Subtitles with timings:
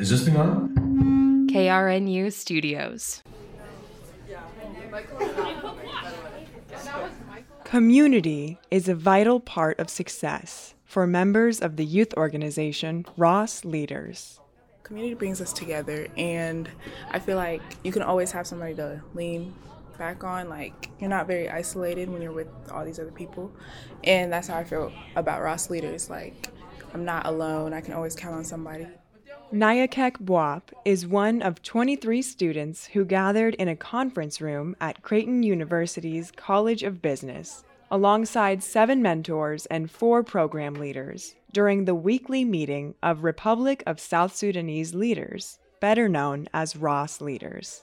[0.00, 1.46] Is this thing on?
[1.50, 3.22] KRNU Studios.
[7.64, 14.40] Community is a vital part of success for members of the youth organization Ross Leaders.
[14.84, 16.70] Community brings us together, and
[17.10, 19.54] I feel like you can always have somebody to lean
[19.98, 20.48] back on.
[20.48, 23.52] Like, you're not very isolated when you're with all these other people.
[24.02, 26.08] And that's how I feel about Ross Leaders.
[26.08, 26.48] Like,
[26.94, 28.86] I'm not alone, I can always count on somebody.
[29.52, 35.42] Nyakek Boap is one of 23 students who gathered in a conference room at Creighton
[35.42, 42.94] University's College of Business, alongside seven mentors and four program leaders, during the weekly meeting
[43.02, 47.82] of Republic of South Sudanese Leaders, better known as Ross Leaders.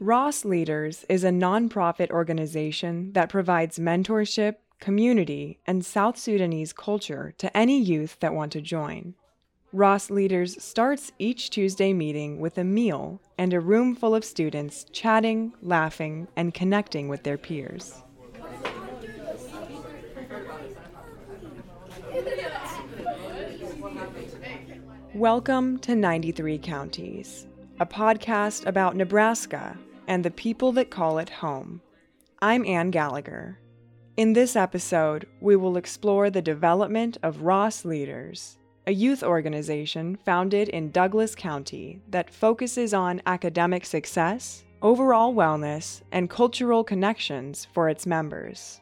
[0.00, 7.56] Ross Leaders is a nonprofit organization that provides mentorship, community, and South Sudanese culture to
[7.56, 9.14] any youth that want to join.
[9.76, 14.86] Ross Leaders starts each Tuesday meeting with a meal and a room full of students
[14.90, 17.94] chatting, laughing, and connecting with their peers.
[25.12, 27.46] Welcome to 93 Counties,
[27.78, 29.76] a podcast about Nebraska
[30.08, 31.82] and the people that call it home.
[32.40, 33.58] I'm Anne Gallagher.
[34.16, 38.56] In this episode, we will explore the development of Ross Leaders
[38.88, 46.30] a youth organization founded in Douglas County that focuses on academic success, overall wellness, and
[46.30, 48.80] cultural connections for its members.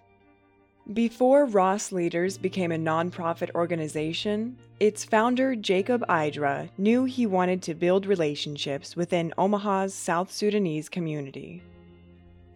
[0.93, 7.75] Before Ross Leaders became a nonprofit organization, its founder Jacob Idra knew he wanted to
[7.75, 11.63] build relationships within Omaha's South Sudanese community.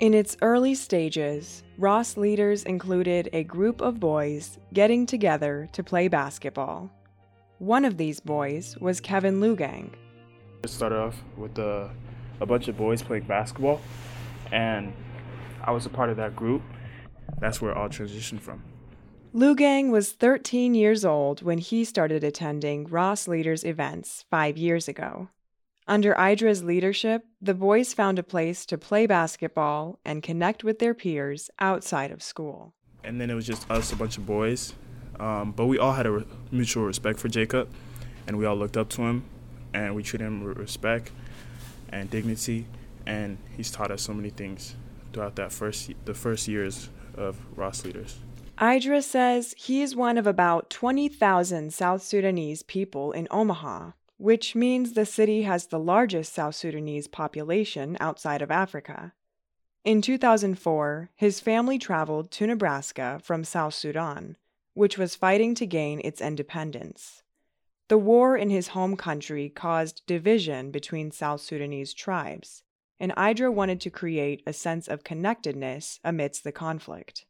[0.01, 6.09] In its early stages, Ross Leaders included a group of boys getting together to play
[6.09, 6.91] basketball.
[7.59, 9.91] One of these boys was Kevin Lugang.
[10.63, 11.91] It started off with a,
[12.39, 13.81] a bunch of boys playing basketball,
[14.53, 14.93] and
[15.65, 16.63] I was a part of that group.
[17.41, 18.63] That's where it all transitioned from.
[19.35, 25.29] Lugang was 13 years old when he started attending Ross Leaders events five years ago.
[25.89, 30.95] Under Idra's leadership, the boys found a place to play basketball and connect with their
[30.95, 32.75] peers outside of school.
[33.03, 34.75] And then it was just us, a bunch of boys,
[35.21, 37.69] um, but we all had a re- mutual respect for Jacob,
[38.27, 39.25] and we all looked up to him,
[39.75, 41.11] and we treated him with respect
[41.91, 42.67] and dignity.
[43.07, 44.77] And he's taught us so many things
[45.13, 48.19] throughout that first the first years of Ross Leaders.
[48.59, 54.93] Idra says he is one of about 20,000 South Sudanese people in Omaha, which means
[54.93, 59.13] the city has the largest South Sudanese population outside of Africa.
[59.85, 64.37] In 2004, his family traveled to Nebraska from South Sudan
[64.79, 67.25] which was fighting to gain its independence.
[67.89, 72.63] The war in his home country caused division between South Sudanese tribes,
[73.01, 77.25] and Idra wanted to create a sense of connectedness amidst the conflict.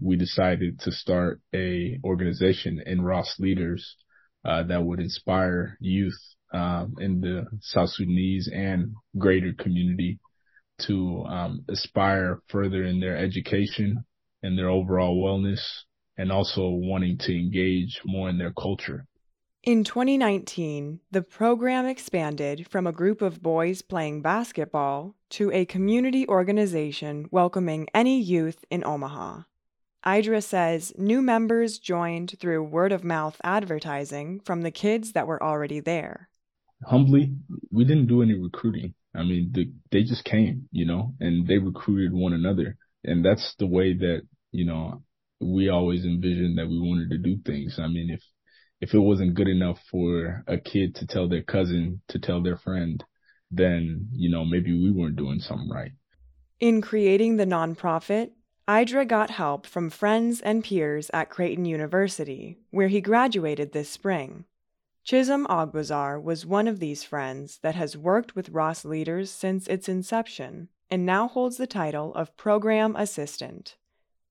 [0.00, 3.96] We decided to start a organization in Ross Leaders
[4.44, 6.20] uh, that would inspire youth
[6.54, 10.20] um, in the South Sudanese and greater community
[10.82, 14.04] to um, aspire further in their education
[14.44, 15.64] and their overall wellness
[16.18, 19.06] and also wanting to engage more in their culture.
[19.62, 26.26] In 2019, the program expanded from a group of boys playing basketball to a community
[26.28, 29.42] organization welcoming any youth in Omaha.
[30.06, 35.42] Idra says new members joined through word of mouth advertising from the kids that were
[35.42, 36.28] already there.
[36.84, 37.34] Humbly,
[37.72, 38.94] we didn't do any recruiting.
[39.16, 42.76] I mean, the, they just came, you know, and they recruited one another.
[43.02, 44.22] And that's the way that,
[44.52, 45.02] you know,
[45.40, 47.78] we always envisioned that we wanted to do things.
[47.78, 48.22] I mean, if
[48.80, 52.56] if it wasn't good enough for a kid to tell their cousin to tell their
[52.56, 53.02] friend,
[53.50, 55.92] then you know maybe we weren't doing something right.
[56.60, 58.30] In creating the nonprofit,
[58.68, 64.44] Idra got help from friends and peers at Creighton University, where he graduated this spring.
[65.06, 69.88] Chisom Ogbozor was one of these friends that has worked with Ross Leaders since its
[69.88, 73.76] inception and now holds the title of Program Assistant.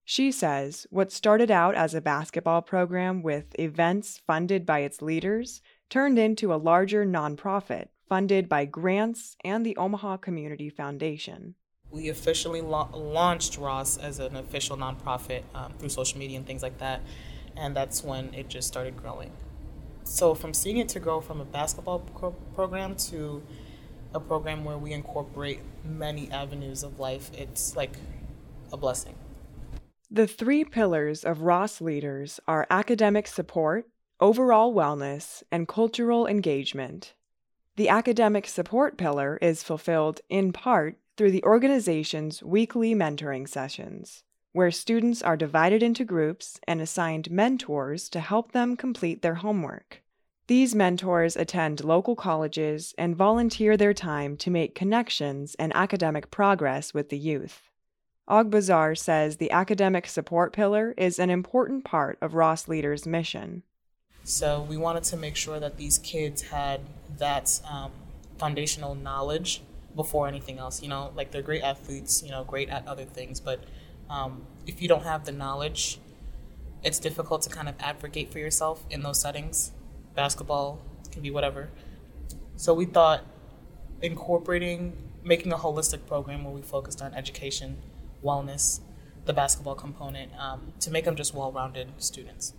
[0.07, 5.62] She says what started out as a basketball program with events funded by its leaders
[5.90, 11.56] turned into a larger nonprofit funded by grants and the Omaha Community Foundation.
[11.90, 16.62] We officially la- launched Ross as an official nonprofit um, through social media and things
[16.62, 17.01] like that,
[17.58, 19.31] and that's when it just started growing.
[20.04, 23.42] So, from seeing it to grow from a basketball pro- program to
[24.13, 27.98] a program where we incorporate many avenues of life, it's like
[28.72, 29.16] a blessing.
[30.12, 37.13] The three pillars of Ross Leaders are academic support, overall wellness, and cultural engagement.
[37.75, 44.69] The academic support pillar is fulfilled in part through the organization's weekly mentoring sessions, where
[44.69, 50.04] students are divided into groups and assigned mentors to help them complete their homework.
[50.48, 56.94] These mentors attend local colleges and volunteer their time to make connections and academic progress
[56.94, 57.72] with the youth.
[58.30, 63.62] Ogbozor says the academic support pillar is an important part of Ross Leaders' mission.
[64.24, 66.81] So we wanted to make sure that these kids had
[67.19, 67.92] that um,
[68.39, 69.62] foundational knowledge
[69.95, 70.81] before anything else.
[70.81, 73.63] You know, like they're great athletes, you know, great at other things, but
[74.10, 76.00] um, if you don't have the knowledge,
[76.83, 79.72] it's difficult to kind of advocate for yourself in those settings.
[80.16, 80.80] Basketball
[81.12, 81.69] can be whatever.
[82.56, 83.24] So we thought
[84.01, 87.77] incorporating, making a holistic program where we focused on education,
[88.25, 88.81] wellness,
[89.25, 92.54] the basketball component, um, to make them just well rounded students.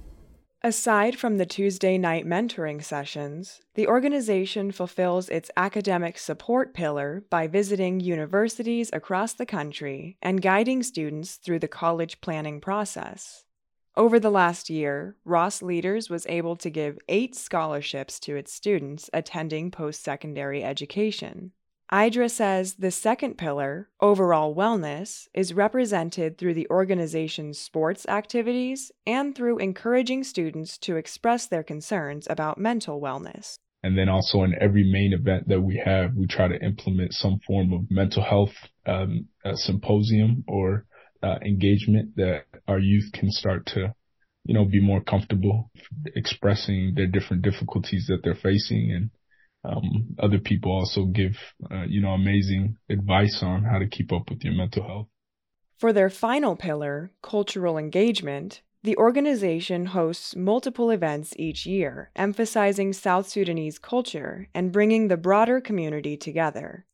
[0.63, 7.47] Aside from the Tuesday night mentoring sessions, the organization fulfills its academic support pillar by
[7.47, 13.45] visiting universities across the country and guiding students through the college planning process.
[13.97, 19.09] Over the last year, Ross Leaders was able to give eight scholarships to its students
[19.15, 21.53] attending post secondary education.
[21.93, 29.37] Idra says the second pillar, overall wellness, is represented through the organization's sports activities and
[29.37, 33.59] through encouraging students to express their concerns about mental wellness.
[33.85, 37.39] And then also in every main event that we have, we try to implement some
[37.47, 38.55] form of mental health
[38.87, 40.87] um, symposium or
[41.23, 43.95] uh, engagement that our youth can start to,
[44.45, 45.71] you know, be more comfortable
[46.17, 49.11] expressing their different difficulties that they're facing and
[49.67, 51.37] um, other people also give,
[51.71, 55.09] uh, you know, amazing advice on how to keep up with your mental health.
[55.79, 63.29] For their final pillar, cultural engagement, the organization hosts multiple events each year, emphasizing South
[63.29, 66.87] Sudanese culture and bringing the broader community together.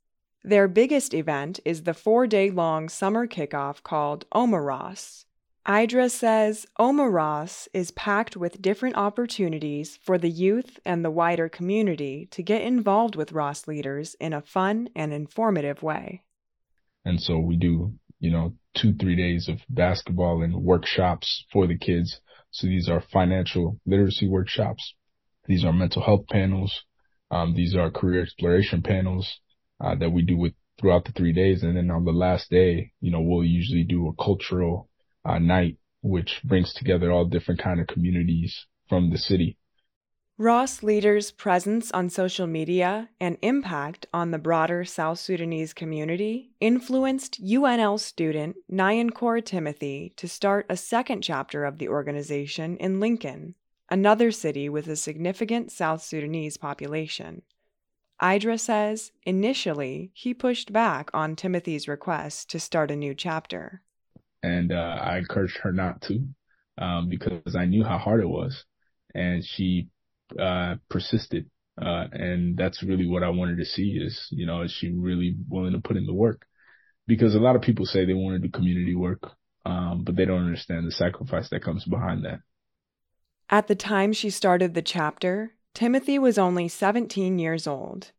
[0.43, 5.27] Their biggest event is the four day long summer kickoff called Omaros,
[5.67, 12.27] Idra says Omaros is packed with different opportunities for the youth and the wider community
[12.33, 16.25] to get involved with Ross leaders in a fun and informative way.
[17.05, 21.79] And so we do, you know, two, three days of basketball and workshops for the
[21.79, 22.21] kids.
[22.51, 24.95] So these are financial literacy workshops.
[25.47, 26.83] These are mental health panels.
[27.31, 29.39] Um, these are career exploration panels
[29.81, 31.63] uh, that we do with throughout the three days.
[31.63, 34.89] And then on the last day, you know, we'll usually do a cultural
[35.25, 39.57] uh, night, which brings together all different kind of communities from the city.
[40.39, 47.41] Ross Leader's presence on social media and impact on the broader South Sudanese community influenced
[47.41, 53.55] UNL student Nyankoor Timothy to start a second chapter of the organization in Lincoln,
[53.91, 57.43] another city with a significant South Sudanese population.
[58.21, 63.83] Idra says initially he pushed back on Timothy's request to start a new chapter
[64.43, 66.27] and uh, I encouraged her not to
[66.79, 68.65] um, because I knew how hard it was,
[69.15, 69.89] and she
[70.39, 71.51] uh, persisted.
[71.81, 75.37] Uh, and that's really what I wanted to see is, you know, is she really
[75.49, 76.45] willing to put in the work?
[77.07, 79.31] Because a lot of people say they want to do community work,
[79.65, 82.41] um, but they don't understand the sacrifice that comes behind that.
[83.49, 88.13] At the time she started the chapter, Timothy was only 17 years old.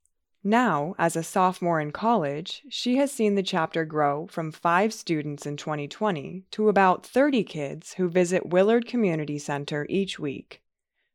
[0.45, 5.45] Now, as a sophomore in college, she has seen the chapter grow from five students
[5.45, 10.61] in 2020 to about 30 kids who visit Willard Community Center each week.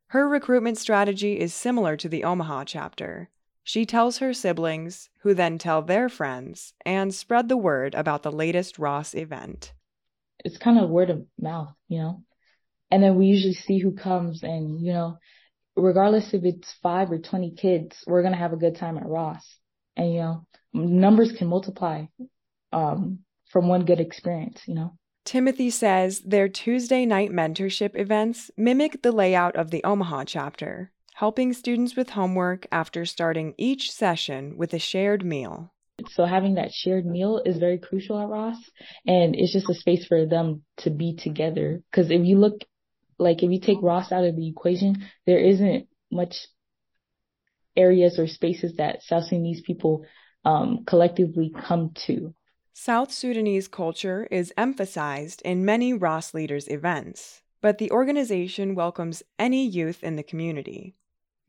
[0.09, 3.29] Her recruitment strategy is similar to the Omaha chapter.
[3.63, 8.33] She tells her siblings, who then tell their friends, and spread the word about the
[8.33, 9.75] latest Ross event.
[10.43, 12.23] It's kind of word of mouth, you know?
[12.91, 15.19] And then we usually see who comes and, you know,
[15.79, 19.07] regardless if it's five or 20 kids, we're going to have a good time at
[19.07, 19.57] Ross.
[19.97, 22.05] And, you know, numbers can multiply,
[22.73, 23.21] um,
[23.51, 24.93] from one good experience, you know.
[25.25, 31.53] Timothy says their Tuesday night mentorship events mimic the layout of the Omaha chapter, helping
[31.53, 35.73] students with homework after starting each session with a shared meal.
[36.11, 38.57] So having that shared meal is very crucial at Ross
[39.07, 41.83] and it's just a space for them to be together.
[41.93, 42.63] Cause if you look
[43.19, 46.47] like if you take Ross out of the equation, there isn't much
[47.77, 50.05] areas or spaces that South Sudanese people
[50.45, 52.35] um, collectively come to.
[52.73, 59.67] South Sudanese culture is emphasized in many Ross Leaders events, but the organization welcomes any
[59.67, 60.95] youth in the community.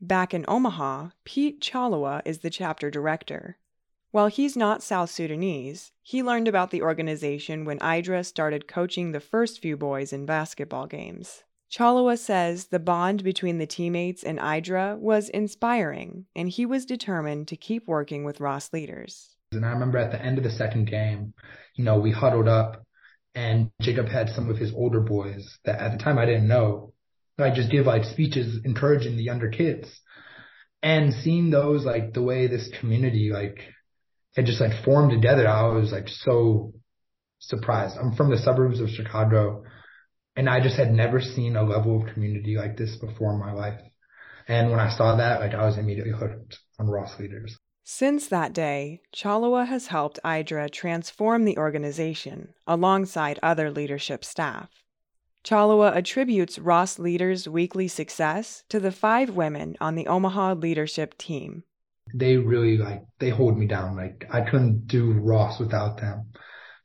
[0.02, 3.58] Back in Omaha, Pete Cholewa is the chapter director.
[4.12, 9.20] While he's not South Sudanese, he learned about the organization when Idra started coaching the
[9.20, 11.44] first few boys in basketball games.
[11.72, 17.48] Cholewa says the bond between the teammates and Idra was inspiring, and he was determined
[17.50, 19.36] to keep working with Ross leaders.
[19.52, 21.34] And I remember at the end of the second game,
[21.76, 22.84] you know, we huddled up
[23.36, 26.94] and Jacob had some of his older boys that at the time I didn't know.
[27.38, 29.88] I just give like speeches encouraging the younger kids.
[30.84, 33.60] And seeing those, like the way this community like
[34.36, 36.74] had just like formed together, I was like so
[37.40, 37.98] surprised.
[37.98, 39.64] I'm from the suburbs of Chicago
[40.36, 43.52] and I just had never seen a level of community like this before in my
[43.52, 43.80] life.
[44.48, 47.58] And when I saw that, like I was immediately hooked on Ross leaders.
[47.84, 54.70] Since that day, Cholewa has helped Idra transform the organization alongside other leadership staff.
[55.44, 61.64] Cholewa attributes Ross Leaders' weekly success to the five women on the Omaha leadership team.
[62.14, 63.96] They really like, they hold me down.
[63.96, 66.32] Like I couldn't do Ross without them.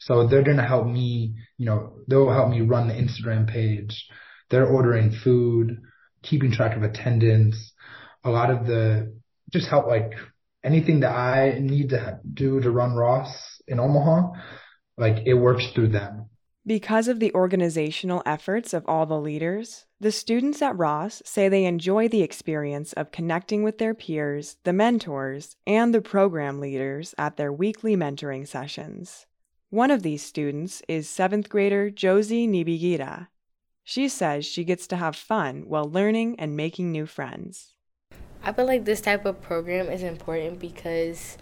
[0.04, 4.06] So they're going to help me, you know, they'll help me run the Instagram page.
[4.50, 5.80] They're ordering food,
[6.22, 7.72] keeping track of attendance,
[8.22, 9.16] a lot of the,
[9.50, 10.12] just help like
[10.62, 14.32] anything that I need to do to run Ross in Omaha,
[14.98, 16.28] like it works through them.
[16.66, 21.64] Because of the organizational efforts of all the leaders, the students at Ross say they
[21.64, 27.38] enjoy the experience of connecting with their peers, the mentors, and the program leaders at
[27.38, 29.24] their weekly mentoring sessions.
[29.74, 33.26] One of these students is seventh grader Josie Nibigira.
[33.82, 37.74] She says she gets to have fun while learning and making new friends.
[38.44, 41.36] I feel like this type of program is important because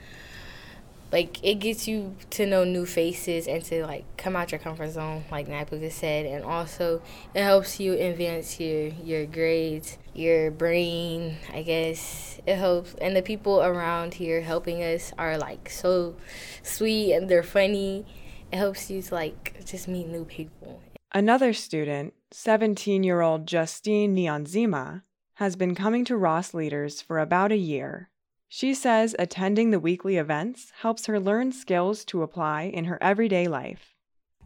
[1.12, 4.92] like it gets you to know new faces and to like come out your comfort
[4.92, 7.02] zone like Napuka said and also
[7.34, 13.20] it helps you advance your your grades your brain i guess it helps and the
[13.20, 16.14] people around here helping us are like so
[16.62, 18.06] sweet and they're funny
[18.52, 20.82] it helps you to like just meet new people.
[21.12, 25.02] Another student 17 year old justine Nyanzima,
[25.34, 28.10] has been coming to ross leaders for about a year.
[28.48, 33.48] She says attending the weekly events helps her learn skills to apply in her everyday
[33.48, 33.94] life.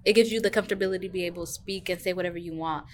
[0.04, 2.86] It gives you the comfortability to be able to speak and say whatever you want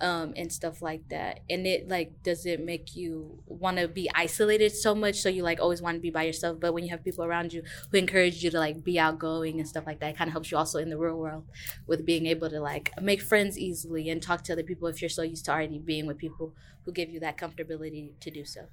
[0.00, 1.40] um, and stuff like that.
[1.50, 5.42] And it like does it make you want to be isolated so much so you
[5.42, 6.60] like always want to be by yourself.
[6.60, 9.68] But when you have people around you who encourage you to like be outgoing and
[9.68, 11.44] stuff like that, it kind of helps you also in the real world
[11.86, 15.08] with being able to like make friends easily and talk to other people if you're
[15.08, 18.66] so used to already being with people who give you that comfortability to do so.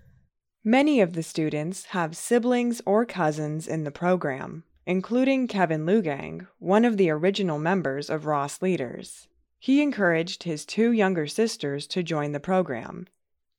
[0.64, 6.86] Many of the students have siblings or cousins in the program, including Kevin Lugang, one
[6.86, 9.28] of the original members of Ross Leaders.
[9.66, 13.08] He encouraged his two younger sisters to join the program.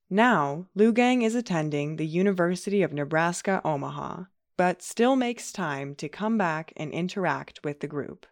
[0.09, 4.23] Now, Lugang is attending the University of Nebraska Omaha,
[4.55, 8.25] but still makes time to come back and interact with the group.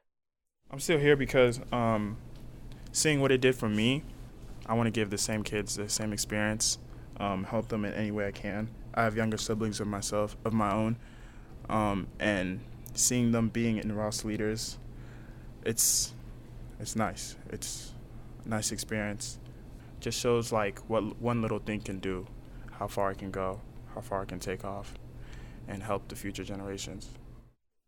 [0.72, 2.16] I'm still here because um,
[2.94, 4.04] seeing what it did for me,
[4.66, 6.78] I want to give the same kids the same experience
[7.18, 8.70] um, help them in any way I can.
[8.94, 10.96] I have younger siblings of myself, of my own,
[11.68, 12.62] um, and
[12.94, 14.78] seeing them being in Ross leaders,
[15.66, 16.14] it's
[16.80, 17.36] it's nice.
[17.50, 17.94] It's
[18.46, 19.40] a nice experience.
[20.00, 22.28] Just shows like what one little thing can do,
[22.72, 23.62] how far it can go,
[23.94, 24.94] how far it can take off,
[25.68, 27.10] and help the future generations.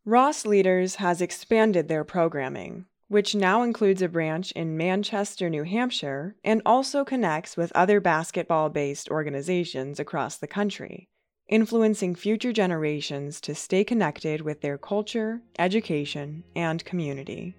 [0.06, 6.36] Ross Leaders has expanded their programming which now includes a branch in Manchester, New Hampshire,
[6.44, 11.08] and also connects with other basketball based organizations across the country,
[11.48, 17.56] influencing future generations to stay connected with their culture, education, and community.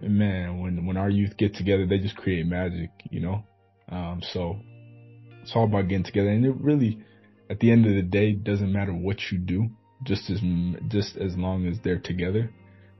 [0.00, 3.44] Man, when when our youth get together, they just create magic, you know.
[3.88, 4.58] Um, so
[5.42, 7.04] it's all about getting together, and it really,
[7.50, 9.68] at the end of the day, doesn't matter what you do,
[10.02, 10.40] just as
[10.88, 12.50] just as long as they're together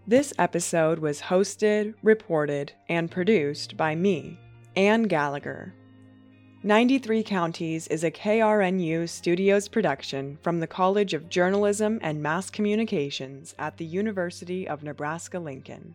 [0.06, 4.36] this episode was hosted, reported, and produced by me,
[4.74, 5.74] Anne Gallagher.
[6.64, 13.54] 93 Counties is a KRNU Studios production from the College of Journalism and Mass Communications
[13.60, 15.94] at the University of Nebraska Lincoln.